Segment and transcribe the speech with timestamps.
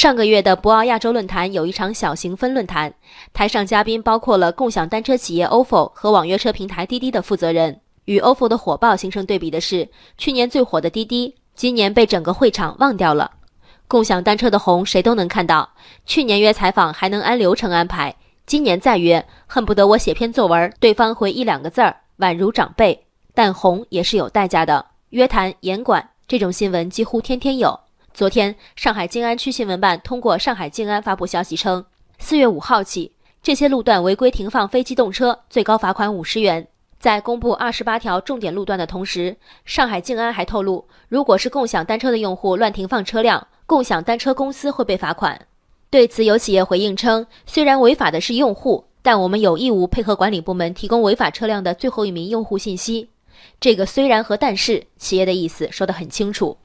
[0.00, 2.94] 上个月的博鳌亚洲论坛有一场小型分论坛，
[3.34, 7.82] 台上嘉宾包括了共享单车企业 ofo 和网约车平台滴滴的负责人。
[8.06, 9.86] 与 ofo 的火爆形成对比的是，
[10.16, 13.30] 去年最火的滴滴，今年被整个会场忘掉了。
[13.86, 15.68] 共享单车的红谁都能看到，
[16.06, 23.04] 去年约采访还能按流程安排，今年再约，恨不得我写篇作文，对方回一两个字儿，宛如长辈。
[23.34, 27.78] 但红也是有代价的，约谈、严管这种新闻几乎天天有。
[28.20, 31.82] 昨天，上海静安区新闻办通过上海静安发布消息称，
[32.18, 36.68] 四月五号起，这些路段违规停放非机动车，最高罚款五十元。
[36.98, 45.46] 在公布二十八条重点路段的同时，上海静安还透露，如果是共享单车的用户乱停放车辆，共享单车公司会被罚款。
[45.88, 53.08] 对此，有企业回应称，虽然违法的是用户，但我们有义务配合管理部门提供违法车辆的最后一名用户信息。
[53.58, 56.58] 这个虽然和但是，企业的意思说得很清楚。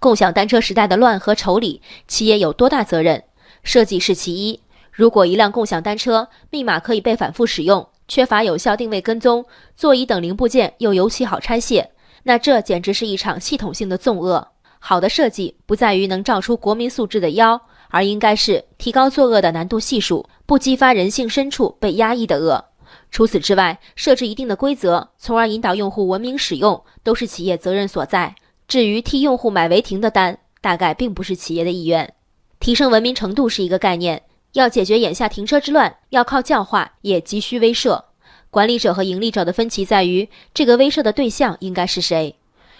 [0.00, 3.22] 共享单车时代的乱和丑里，企业有多大责任？
[3.62, 4.58] 设计是其一。
[4.90, 9.44] 如果一辆共享单车密码可以被反复使用，缺乏有效定位跟踪，
[9.76, 11.90] 座椅等零部件又尤其好拆卸，
[12.22, 14.48] 那这简直是一场系统性的纵恶。
[14.78, 22.64] 好的设计不在于能照出国民素质的妖，而应该是提高作恶的难度系数，不激发人性深处被压抑的恶。
[23.10, 28.34] 除此之外，设置一定的规则，从而引导用户文明使用，都是企业责任所在。
[28.70, 32.14] 至于替用户买违停的单，大概并不是企业的意愿。
[32.60, 38.00] 提升文明程度是一个概念，要解决眼下停车之乱，要靠教化，也急需威慑。
[38.48, 42.36] 管理者和盈利者的分歧在于，这个威慑的对象应该是谁？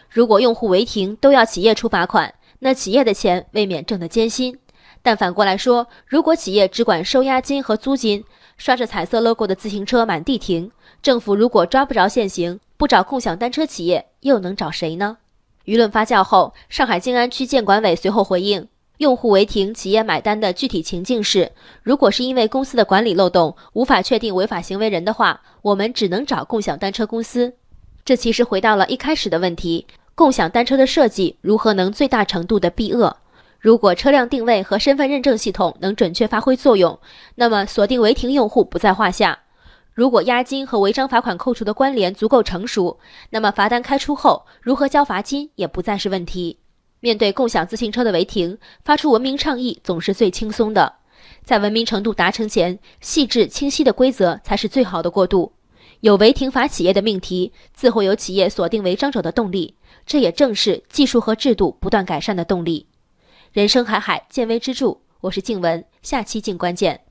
[0.09, 4.57] 如果用户违停都要企业出罚款，那企业的钱未免挣得艰辛。
[5.03, 8.23] 但反过来说，如果企业只管收押金和租金，
[8.57, 10.71] 刷着彩色 logo 的自行车满地停，
[11.03, 15.17] 政府如果抓不着现行，不找共享单车企业，又能找谁呢？
[15.67, 18.67] 舆论发酵后，上海静安区建管委随后回应：
[18.99, 21.53] 用户违停，企业买单的具体情境是，
[21.83, 27.55] 如果是因为公司的管理漏洞无法确定违法行为人的话，我们只能找共享单车公司。
[28.05, 33.17] 这其实回到了一开始的问题：共享单车的设计如何能最大程度的避恶？
[33.59, 36.99] 如果车辆定位和身份认证系统能准确发挥作用，
[37.35, 39.39] 那么锁定违停用户不在话下。
[40.01, 46.59] 如果押金和违章罚款扣除的关联足够成熟，那么罚单开出后如何交罚金也不再是问题。
[47.01, 50.91] 面对共享自行车的违停，发出文明倡议总是最轻松的。
[51.45, 55.53] 在文明程度达成前，细致清晰的规则才是最好的过渡。
[56.01, 59.77] 有违停罚企业的命题，自会有企业锁定违章者的动力。
[60.07, 62.87] 这也正是技术和制度不断改善的动力。
[63.53, 64.97] 人生海海，见微知著。
[65.21, 67.10] 我是静文，下期静关键。